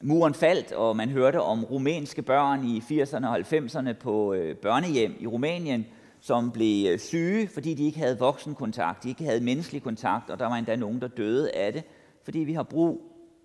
muren 0.00 0.34
faldt, 0.34 0.72
og 0.72 0.96
man 0.96 1.08
hørte 1.08 1.40
om 1.40 1.64
rumænske 1.64 2.22
børn 2.22 2.64
i 2.64 2.78
80'erne 2.78 3.26
og 3.26 3.38
90'erne 3.38 3.92
på 3.92 4.32
øh, 4.32 4.56
børnehjem 4.56 5.16
i 5.20 5.26
Rumænien, 5.26 5.86
som 6.20 6.50
blev 6.50 6.92
øh, 6.92 6.98
syge, 6.98 7.48
fordi 7.48 7.74
de 7.74 7.84
ikke 7.84 7.98
havde 7.98 8.18
voksenkontakt, 8.18 9.02
de 9.02 9.08
ikke 9.08 9.24
havde 9.24 9.40
menneskelig 9.40 9.82
kontakt, 9.82 10.30
og 10.30 10.38
der 10.38 10.46
var 10.46 10.56
endda 10.56 10.76
nogen, 10.76 11.00
der 11.00 11.08
døde 11.08 11.50
af 11.50 11.72
det, 11.72 11.84
fordi 12.24 12.38
vi 12.38 12.52
har 12.52 12.62
brug 12.62 13.00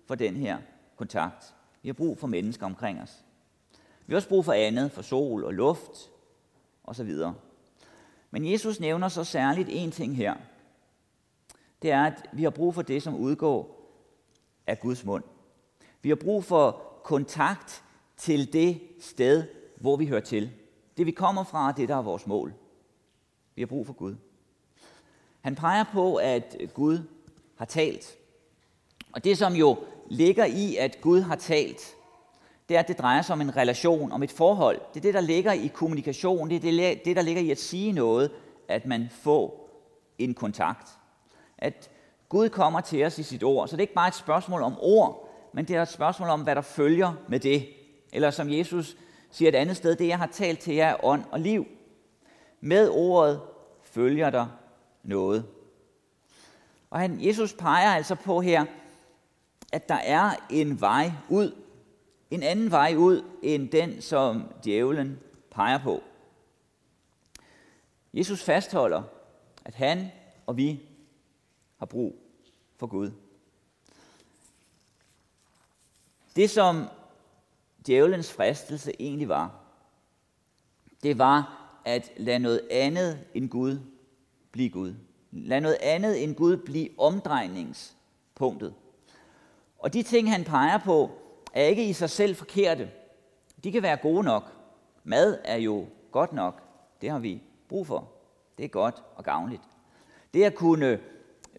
for 0.06 0.14
den 0.14 0.36
her 0.36 0.58
kontakt. 0.96 1.54
Vi 1.82 1.88
har 1.88 1.94
brug 1.94 2.18
for 2.18 2.26
mennesker 2.26 2.66
omkring 2.66 3.02
os. 3.02 3.24
Vi 4.08 4.14
har 4.14 4.16
også 4.16 4.28
brug 4.28 4.44
for 4.44 4.52
andet, 4.52 4.92
for 4.92 5.02
sol 5.02 5.44
og 5.44 5.54
luft 5.54 6.10
osv. 6.84 7.10
Men 8.30 8.52
Jesus 8.52 8.80
nævner 8.80 9.08
så 9.08 9.24
særligt 9.24 9.68
en 9.72 9.90
ting 9.90 10.16
her. 10.16 10.34
Det 11.82 11.90
er, 11.90 12.02
at 12.02 12.26
vi 12.32 12.42
har 12.42 12.50
brug 12.50 12.74
for 12.74 12.82
det, 12.82 13.02
som 13.02 13.16
udgår 13.16 13.90
af 14.66 14.80
Guds 14.80 15.04
mund. 15.04 15.24
Vi 16.02 16.08
har 16.08 16.16
brug 16.16 16.44
for 16.44 16.82
kontakt 17.04 17.84
til 18.16 18.52
det 18.52 18.80
sted, 19.00 19.44
hvor 19.76 19.96
vi 19.96 20.06
hører 20.06 20.20
til. 20.20 20.50
Det 20.96 21.06
vi 21.06 21.10
kommer 21.10 21.44
fra, 21.44 21.72
det 21.72 21.88
der 21.88 21.96
er 21.96 22.02
vores 22.02 22.26
mål. 22.26 22.54
Vi 23.54 23.62
har 23.62 23.66
brug 23.66 23.86
for 23.86 23.92
Gud. 23.92 24.16
Han 25.40 25.54
peger 25.54 25.84
på, 25.92 26.16
at 26.16 26.56
Gud 26.74 26.98
har 27.56 27.64
talt. 27.64 28.16
Og 29.12 29.24
det, 29.24 29.38
som 29.38 29.52
jo 29.52 29.78
ligger 30.10 30.44
i, 30.44 30.76
at 30.76 30.98
Gud 31.00 31.20
har 31.20 31.36
talt, 31.36 31.94
det 32.68 32.76
er, 32.76 32.80
at 32.80 32.88
det 32.88 32.98
drejer 32.98 33.22
sig 33.22 33.32
om 33.32 33.40
en 33.40 33.56
relation, 33.56 34.12
om 34.12 34.22
et 34.22 34.30
forhold. 34.30 34.80
Det 34.94 35.00
er 35.00 35.02
det, 35.02 35.14
der 35.14 35.20
ligger 35.20 35.52
i 35.52 35.66
kommunikation. 35.66 36.50
Det 36.50 36.56
er 36.56 36.94
det, 37.04 37.16
der 37.16 37.22
ligger 37.22 37.42
i 37.42 37.50
at 37.50 37.58
sige 37.58 37.92
noget, 37.92 38.30
at 38.68 38.86
man 38.86 39.08
får 39.12 39.68
en 40.18 40.34
kontakt. 40.34 40.88
At 41.58 41.90
Gud 42.28 42.48
kommer 42.48 42.80
til 42.80 43.04
os 43.04 43.18
i 43.18 43.22
sit 43.22 43.44
ord. 43.44 43.68
Så 43.68 43.76
det 43.76 43.80
er 43.80 43.84
ikke 43.84 43.94
bare 43.94 44.08
et 44.08 44.14
spørgsmål 44.14 44.62
om 44.62 44.76
ord, 44.80 45.28
men 45.52 45.64
det 45.64 45.76
er 45.76 45.82
et 45.82 45.88
spørgsmål 45.88 46.28
om, 46.28 46.42
hvad 46.42 46.54
der 46.54 46.60
følger 46.60 47.12
med 47.28 47.40
det. 47.40 47.68
Eller 48.12 48.30
som 48.30 48.50
Jesus 48.50 48.96
siger 49.30 49.48
et 49.48 49.54
andet 49.54 49.76
sted, 49.76 49.96
det 49.96 50.08
jeg 50.08 50.18
har 50.18 50.26
talt 50.26 50.58
til 50.58 50.74
jer 50.74 50.88
er 50.88 51.04
ånd 51.04 51.24
og 51.30 51.40
liv. 51.40 51.66
Med 52.60 52.90
ordet 52.90 53.40
følger 53.82 54.30
der 54.30 54.46
noget. 55.02 55.46
Og 56.90 56.98
han, 56.98 57.18
Jesus 57.20 57.52
peger 57.52 57.90
altså 57.90 58.14
på 58.14 58.40
her, 58.40 58.64
at 59.72 59.88
der 59.88 59.94
er 59.94 60.30
en 60.50 60.80
vej 60.80 61.12
ud. 61.28 61.52
En 62.30 62.42
anden 62.42 62.70
vej 62.70 62.94
ud 62.96 63.24
end 63.42 63.68
den, 63.68 64.02
som 64.02 64.52
djævlen 64.64 65.18
peger 65.50 65.78
på. 65.78 66.02
Jesus 68.14 68.42
fastholder, 68.42 69.02
at 69.64 69.74
han 69.74 70.10
og 70.46 70.56
vi 70.56 70.80
har 71.76 71.86
brug 71.86 72.16
for 72.76 72.86
Gud. 72.86 73.10
Det, 76.36 76.50
som 76.50 76.88
djævelens 77.86 78.32
fristelse 78.32 78.92
egentlig 78.98 79.28
var, 79.28 79.60
det 81.02 81.18
var 81.18 81.54
at 81.84 82.12
lade 82.16 82.38
noget 82.38 82.68
andet 82.70 83.24
end 83.34 83.48
Gud 83.48 83.80
blive 84.52 84.70
Gud. 84.70 84.94
Lad 85.30 85.60
noget 85.60 85.76
andet 85.82 86.22
end 86.22 86.34
Gud 86.34 86.56
blive 86.56 86.88
omdrejningspunktet. 86.98 88.74
Og 89.78 89.92
de 89.92 90.02
ting, 90.02 90.30
han 90.30 90.44
peger 90.44 90.78
på, 90.78 91.10
er 91.52 91.64
ikke 91.64 91.88
i 91.88 91.92
sig 91.92 92.10
selv 92.10 92.36
forkerte. 92.36 92.90
De 93.64 93.72
kan 93.72 93.82
være 93.82 93.96
gode 93.96 94.22
nok. 94.22 94.52
Mad 95.04 95.38
er 95.44 95.56
jo 95.56 95.86
godt 96.12 96.32
nok. 96.32 96.62
Det 97.00 97.10
har 97.10 97.18
vi 97.18 97.42
brug 97.68 97.86
for. 97.86 98.12
Det 98.58 98.64
er 98.64 98.68
godt 98.68 99.02
og 99.16 99.24
gavnligt. 99.24 99.62
Det 100.34 100.44
at 100.44 100.54
kunne 100.54 101.00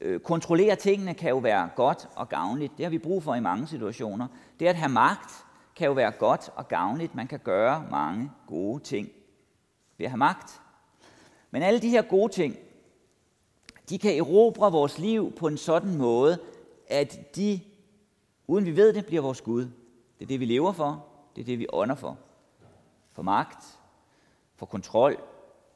øh, 0.01 0.19
kontrollere 0.19 0.75
tingene 0.75 1.13
kan 1.13 1.29
jo 1.29 1.37
være 1.37 1.69
godt 1.75 2.07
og 2.15 2.29
gavnligt. 2.29 2.77
Det 2.77 2.85
har 2.85 2.89
vi 2.89 2.97
brug 2.97 3.23
for 3.23 3.35
i 3.35 3.39
mange 3.39 3.67
situationer. 3.67 4.27
Det 4.59 4.67
at 4.67 4.75
have 4.75 4.91
magt 4.91 5.45
kan 5.75 5.87
jo 5.87 5.93
være 5.93 6.11
godt 6.11 6.49
og 6.55 6.67
gavnligt. 6.67 7.15
Man 7.15 7.27
kan 7.27 7.39
gøre 7.39 7.85
mange 7.91 8.31
gode 8.47 8.83
ting 8.83 9.09
ved 9.97 10.05
at 10.05 10.11
have 10.11 10.17
magt. 10.17 10.61
Men 11.51 11.63
alle 11.63 11.81
de 11.81 11.89
her 11.89 12.01
gode 12.01 12.31
ting, 12.31 12.55
de 13.89 13.97
kan 13.97 14.17
erobre 14.17 14.71
vores 14.71 14.99
liv 14.99 15.31
på 15.31 15.47
en 15.47 15.57
sådan 15.57 15.97
måde, 15.97 16.39
at 16.87 17.35
de, 17.35 17.59
uden 18.47 18.65
vi 18.65 18.75
ved 18.75 18.93
det, 18.93 19.05
bliver 19.05 19.21
vores 19.21 19.41
Gud. 19.41 19.67
Det 20.19 20.25
er 20.25 20.27
det, 20.27 20.39
vi 20.39 20.45
lever 20.45 20.71
for. 20.71 21.05
Det 21.35 21.41
er 21.41 21.45
det, 21.45 21.59
vi 21.59 21.67
ånder 21.73 21.95
for. 21.95 22.17
For 23.11 23.21
magt, 23.21 23.79
for 24.55 24.65
kontrol, 24.65 25.23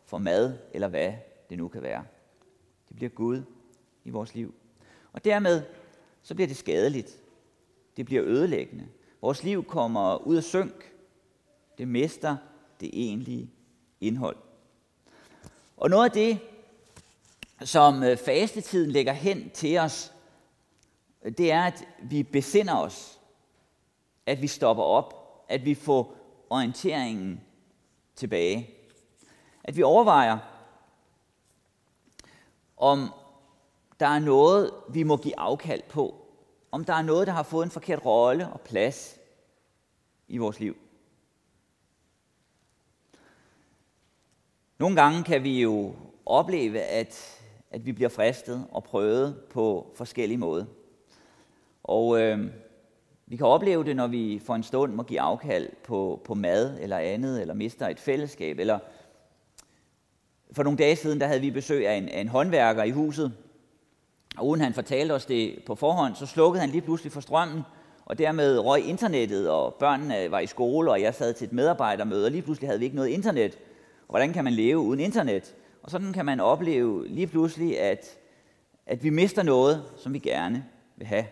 for 0.06 0.18
mad, 0.18 0.58
eller 0.74 0.88
hvad 0.88 1.14
det 1.50 1.58
nu 1.58 1.68
kan 1.68 1.82
være. 1.82 2.06
Det 2.88 2.96
bliver 2.96 3.10
Gud 3.10 3.42
i 4.04 4.10
vores 4.10 4.36
liv. 4.36 4.54
Og 5.14 5.26
dermed, 5.26 5.64
så 6.22 6.36
bliver 6.36 6.48
det 6.48 6.58
skadeligt. 6.58 7.22
Det 7.98 8.06
bliver 8.06 8.24
ødelæggende. 8.26 8.88
Vores 9.22 9.44
liv 9.44 9.64
kommer 9.64 10.28
ud 10.28 10.36
af 10.36 10.44
synk. 10.44 10.94
Det 11.78 11.88
mister 11.88 12.38
det 12.80 12.90
egentlige 12.94 13.52
indhold. 14.02 14.38
Og 15.78 15.90
noget 15.90 16.06
af 16.06 16.12
det, 16.12 16.40
som 17.62 18.04
øh, 18.04 18.18
fastetiden 18.18 18.92
lægger 18.92 19.14
hen 19.14 19.50
til 19.50 19.78
os, 19.78 20.14
det 21.38 21.52
er, 21.52 21.64
at 21.64 21.88
vi 22.04 22.24
besinder 22.24 22.76
os, 22.76 23.20
at 24.26 24.42
vi 24.42 24.48
stopper 24.48 24.84
op, 24.84 25.44
at 25.50 25.66
vi 25.66 25.76
får 25.76 26.16
orienteringen 26.50 27.42
tilbage. 28.16 28.70
At 29.64 29.78
vi 29.78 29.84
overvejer, 29.84 30.38
om 32.78 33.14
der 34.00 34.08
er 34.08 34.20
noget, 34.20 34.72
vi 34.90 35.04
må 35.04 35.18
give 35.18 35.40
afkald 35.40 35.82
på. 35.90 36.16
Om 36.72 36.86
der 36.86 36.94
er 36.94 37.02
noget, 37.02 37.28
der 37.28 37.34
har 37.34 37.44
fået 37.44 37.66
en 37.66 37.72
forkert 37.72 38.06
rolle 38.06 38.50
og 38.50 38.62
plads 38.62 39.20
i 40.28 40.38
vores 40.38 40.60
liv. 40.60 40.78
Nogle 44.78 45.02
gange 45.02 45.24
kan 45.24 45.44
vi 45.44 45.62
jo 45.62 45.96
opleve, 46.26 46.80
at, 46.80 47.42
at 47.72 47.86
vi 47.86 47.92
bliver 47.92 48.10
fristet 48.10 48.68
og 48.72 48.84
prøvet 48.84 49.44
på 49.50 49.94
forskellige 49.96 50.38
måder. 50.38 50.66
Og 51.84 52.22
øh, 52.22 52.54
vi 53.34 53.38
kan 53.38 53.48
opleve 53.48 53.84
det, 53.84 53.96
når 53.96 54.08
vi 54.08 54.42
for 54.46 54.56
en 54.56 54.64
stund 54.64 54.94
må 54.94 55.04
give 55.04 55.22
afkald 55.22 55.70
på, 55.84 56.22
på 56.26 56.34
mad 56.34 56.78
eller 56.82 56.98
andet, 56.98 57.42
eller 57.42 57.54
mister 57.54 57.88
et 57.88 58.00
fællesskab. 58.00 58.60
Eller 58.60 58.80
for 60.52 60.64
nogle 60.64 60.78
dage 60.78 60.96
siden, 60.96 61.20
der 61.20 61.28
havde 61.28 61.42
vi 61.42 61.52
besøg 61.52 61.88
af 61.88 61.96
en, 61.96 62.10
af 62.10 62.22
en 62.22 62.28
håndværker 62.28 62.84
i 62.84 62.92
huset, 62.92 63.34
og 64.38 64.48
uden 64.48 64.62
han 64.62 64.74
fortalte 64.74 65.12
os 65.14 65.26
det 65.26 65.64
på 65.66 65.76
forhånd, 65.76 66.16
så 66.16 66.26
slukkede 66.26 66.62
han 66.62 66.70
lige 66.70 66.82
pludselig 66.82 67.12
for 67.12 67.22
strømmen, 67.22 67.62
og 68.06 68.18
dermed 68.18 68.60
røg 68.60 68.86
internettet, 68.86 69.50
og 69.50 69.74
børnene 69.74 70.32
var 70.32 70.40
i 70.40 70.48
skole, 70.48 70.92
og 70.92 71.02
jeg 71.02 71.14
sad 71.14 71.34
til 71.34 71.46
et 71.46 71.54
medarbejdermøde, 71.54 72.26
og 72.26 72.32
lige 72.32 72.42
pludselig 72.42 72.68
havde 72.68 72.80
vi 72.80 72.86
ikke 72.86 72.96
noget 72.96 73.10
internet. 73.10 73.58
Og 74.08 74.10
hvordan 74.10 74.34
kan 74.34 74.44
man 74.44 74.54
leve 74.54 74.80
uden 74.80 75.00
internet? 75.00 75.56
Og 75.84 75.92
sådan 75.92 76.14
kan 76.14 76.26
man 76.26 76.40
opleve 76.40 77.08
lige 77.08 77.28
pludselig, 77.28 77.80
at, 77.80 78.18
at 78.86 79.04
vi 79.04 79.10
mister 79.10 79.44
noget, 79.44 79.84
som 79.98 80.14
vi 80.14 80.20
gerne 80.20 80.66
vil 80.98 81.08
have. 81.08 81.26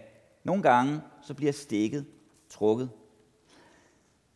Nogle 0.44 0.64
gange 0.64 1.02
så 1.22 1.34
bliver 1.34 1.52
stikket 1.52 2.06
trukket. 2.50 2.90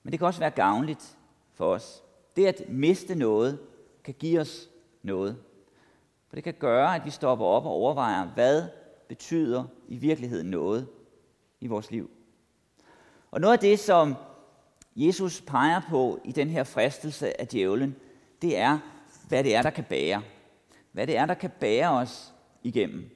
Men 0.03 0.11
det 0.11 0.19
kan 0.19 0.27
også 0.27 0.39
være 0.39 0.51
gavnligt 0.51 1.17
for 1.53 1.73
os. 1.73 2.03
Det 2.35 2.45
at 2.45 2.69
miste 2.69 3.15
noget 3.15 3.59
kan 4.03 4.13
give 4.13 4.39
os 4.39 4.69
noget. 5.01 5.37
For 6.27 6.35
det 6.35 6.43
kan 6.43 6.53
gøre, 6.53 6.95
at 6.95 7.05
vi 7.05 7.09
stopper 7.09 7.45
op 7.45 7.65
og 7.65 7.71
overvejer, 7.71 8.27
hvad 8.27 8.63
betyder 9.07 9.63
i 9.87 9.97
virkeligheden 9.97 10.47
noget 10.47 10.87
i 11.61 11.67
vores 11.67 11.91
liv. 11.91 12.11
Og 13.31 13.41
noget 13.41 13.53
af 13.53 13.59
det, 13.59 13.79
som 13.79 14.15
Jesus 14.95 15.41
peger 15.41 15.81
på 15.89 16.19
i 16.25 16.31
den 16.31 16.49
her 16.49 16.63
fristelse 16.63 17.41
af 17.41 17.47
djævlen, 17.47 17.95
det 18.41 18.57
er, 18.57 18.79
hvad 19.27 19.43
det 19.43 19.55
er, 19.55 19.61
der 19.61 19.69
kan 19.69 19.83
bære. 19.83 20.21
Hvad 20.91 21.07
det 21.07 21.17
er, 21.17 21.25
der 21.25 21.33
kan 21.33 21.51
bære 21.59 21.91
os 21.91 22.33
igennem. 22.63 23.09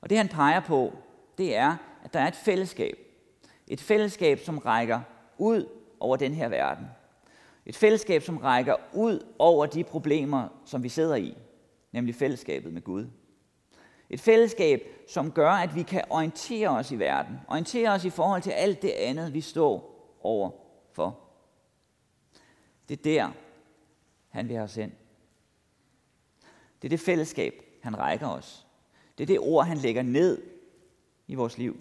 Og 0.00 0.10
det 0.10 0.18
han 0.18 0.28
peger 0.28 0.60
på, 0.60 0.92
det 1.40 1.56
er, 1.56 1.76
at 2.04 2.12
der 2.12 2.20
er 2.20 2.28
et 2.28 2.36
fællesskab. 2.36 2.98
Et 3.68 3.80
fællesskab, 3.80 4.38
som 4.38 4.58
rækker 4.58 5.00
ud 5.38 5.68
over 6.00 6.16
den 6.16 6.34
her 6.34 6.48
verden. 6.48 6.86
Et 7.66 7.76
fællesskab, 7.76 8.22
som 8.22 8.36
rækker 8.36 8.74
ud 8.92 9.26
over 9.38 9.66
de 9.66 9.84
problemer, 9.84 10.48
som 10.64 10.82
vi 10.82 10.88
sidder 10.88 11.16
i, 11.16 11.36
nemlig 11.92 12.14
fællesskabet 12.14 12.72
med 12.72 12.82
Gud. 12.82 13.06
Et 14.10 14.20
fællesskab, 14.20 14.82
som 15.08 15.32
gør, 15.32 15.50
at 15.50 15.74
vi 15.74 15.82
kan 15.82 16.04
orientere 16.10 16.68
os 16.68 16.90
i 16.90 16.98
verden. 16.98 17.40
Orientere 17.48 17.90
os 17.90 18.04
i 18.04 18.10
forhold 18.10 18.42
til 18.42 18.50
alt 18.50 18.82
det 18.82 18.90
andet, 18.90 19.34
vi 19.34 19.40
står 19.40 19.96
over 20.22 20.50
for. 20.92 21.18
Det 22.88 22.98
er 22.98 23.02
der, 23.02 23.30
han 24.28 24.48
vil 24.48 24.56
have 24.56 24.64
os 24.64 24.76
ind. 24.76 24.92
Det 26.82 26.88
er 26.88 26.90
det 26.90 27.00
fællesskab, 27.00 27.62
han 27.82 27.98
rækker 27.98 28.28
os. 28.28 28.66
Det 29.18 29.24
er 29.24 29.26
det 29.26 29.38
ord, 29.38 29.66
han 29.66 29.76
lægger 29.76 30.02
ned 30.02 30.59
i 31.30 31.34
vores 31.34 31.58
liv. 31.58 31.76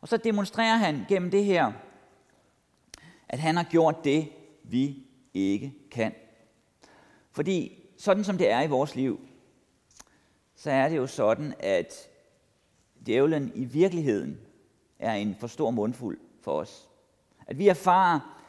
Og 0.00 0.08
så 0.08 0.16
demonstrerer 0.16 0.76
han 0.76 1.04
gennem 1.08 1.30
det 1.30 1.44
her, 1.44 1.72
at 3.28 3.38
han 3.38 3.56
har 3.56 3.64
gjort 3.64 4.04
det, 4.04 4.28
vi 4.62 5.06
ikke 5.34 5.74
kan. 5.90 6.14
Fordi 7.30 7.78
sådan 7.98 8.24
som 8.24 8.38
det 8.38 8.50
er 8.50 8.62
i 8.62 8.68
vores 8.68 8.94
liv, 8.94 9.20
så 10.54 10.70
er 10.70 10.88
det 10.88 10.96
jo 10.96 11.06
sådan, 11.06 11.54
at 11.58 12.08
djævlen 13.06 13.52
i 13.54 13.64
virkeligheden 13.64 14.38
er 14.98 15.14
en 15.14 15.36
for 15.40 15.46
stor 15.46 15.70
mundfuld 15.70 16.18
for 16.40 16.52
os. 16.52 16.88
At 17.46 17.58
vi 17.58 17.68
erfarer 17.68 18.42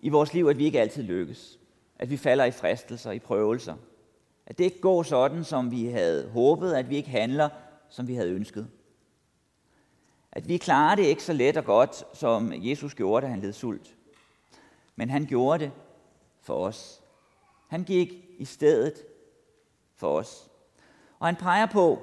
i 0.00 0.08
vores 0.08 0.34
liv, 0.34 0.46
at 0.46 0.58
vi 0.58 0.64
ikke 0.64 0.80
altid 0.80 1.02
lykkes. 1.02 1.58
At 1.98 2.10
vi 2.10 2.16
falder 2.16 2.44
i 2.44 2.50
fristelser, 2.50 3.10
i 3.10 3.18
prøvelser. 3.18 3.74
At 4.46 4.58
det 4.58 4.64
ikke 4.64 4.80
går 4.80 5.02
sådan, 5.02 5.44
som 5.44 5.70
vi 5.70 5.86
havde 5.86 6.30
håbet, 6.30 6.72
at 6.72 6.90
vi 6.90 6.96
ikke 6.96 7.10
handler, 7.10 7.48
som 7.88 8.08
vi 8.08 8.14
havde 8.14 8.30
ønsket. 8.30 8.68
At 10.36 10.48
vi 10.48 10.56
klarer 10.56 10.94
det 10.94 11.02
ikke 11.02 11.22
så 11.22 11.32
let 11.32 11.56
og 11.56 11.64
godt, 11.64 12.04
som 12.12 12.52
Jesus 12.54 12.94
gjorde, 12.94 13.26
da 13.26 13.30
han 13.30 13.40
led 13.40 13.52
sult. 13.52 13.94
Men 14.96 15.10
han 15.10 15.26
gjorde 15.26 15.64
det 15.64 15.72
for 16.40 16.66
os. 16.66 17.02
Han 17.68 17.84
gik 17.84 18.12
i 18.38 18.44
stedet 18.44 18.94
for 19.94 20.18
os. 20.18 20.48
Og 21.18 21.26
han 21.26 21.36
peger 21.36 21.66
på, 21.66 22.02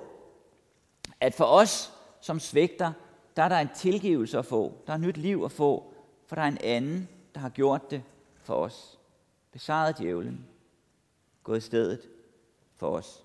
at 1.20 1.34
for 1.34 1.46
os, 1.46 1.94
som 2.22 2.40
svigter, 2.40 2.92
der 3.36 3.44
er 3.44 3.50
der 3.50 3.58
en 3.58 3.70
tilgivelse 3.76 4.38
at 4.38 4.46
få. 4.46 4.74
Der 4.88 4.94
er 4.94 4.98
nyt 4.98 5.18
liv 5.18 5.42
at 5.46 5.52
få, 5.52 5.94
for 6.26 6.36
der 6.36 6.42
er 6.44 6.48
en 6.48 6.62
anden, 6.64 7.10
der 7.34 7.40
har 7.40 7.50
gjort 7.50 7.92
det 7.92 8.04
for 8.44 8.56
os. 8.56 9.00
Besejret 9.52 9.98
djævlen. 9.98 10.48
Gået 11.44 11.58
i 11.58 11.62
stedet 11.62 12.02
for 12.76 12.90
os. 12.90 13.24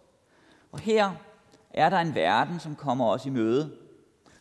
Og 0.73 0.79
her 0.79 1.15
er 1.71 1.91
der 1.91 1.99
en 1.99 2.15
verden, 2.15 2.61
som 2.61 2.77
kommer 2.77 3.09
os 3.09 3.27
i 3.27 3.31
møde. 3.31 3.88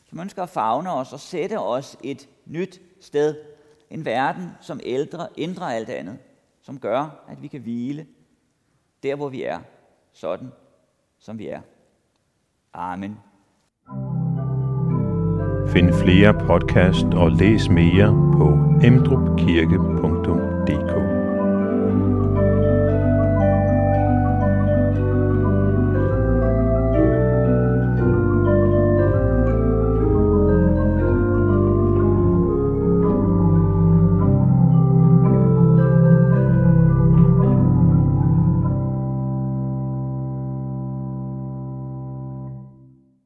Som 0.09 0.19
ønsker 0.19 0.43
at 0.43 0.49
fagne 0.49 0.91
os 0.91 1.13
og 1.13 1.19
sætte 1.19 1.59
os 1.59 1.97
et 2.03 2.29
nyt 2.45 2.81
sted. 2.99 3.35
En 3.89 4.05
verden, 4.05 4.49
som 4.61 4.79
ældre, 4.83 5.27
ændrer 5.37 5.65
alt 5.65 5.89
andet. 5.89 6.17
Som 6.61 6.79
gør, 6.79 7.25
at 7.27 7.41
vi 7.41 7.47
kan 7.47 7.61
hvile 7.61 8.07
der, 9.03 9.15
hvor 9.15 9.29
vi 9.29 9.43
er. 9.43 9.59
Sådan 10.13 10.51
som 11.19 11.39
vi 11.39 11.47
er. 11.47 11.61
Amen. 12.73 13.17
Find 15.67 15.93
flere 15.93 16.33
podcast 16.33 17.05
og 17.13 17.31
læs 17.31 17.69
mere 17.69 18.07
på 18.07 18.57
emdrupkirke.dk 18.83 20.56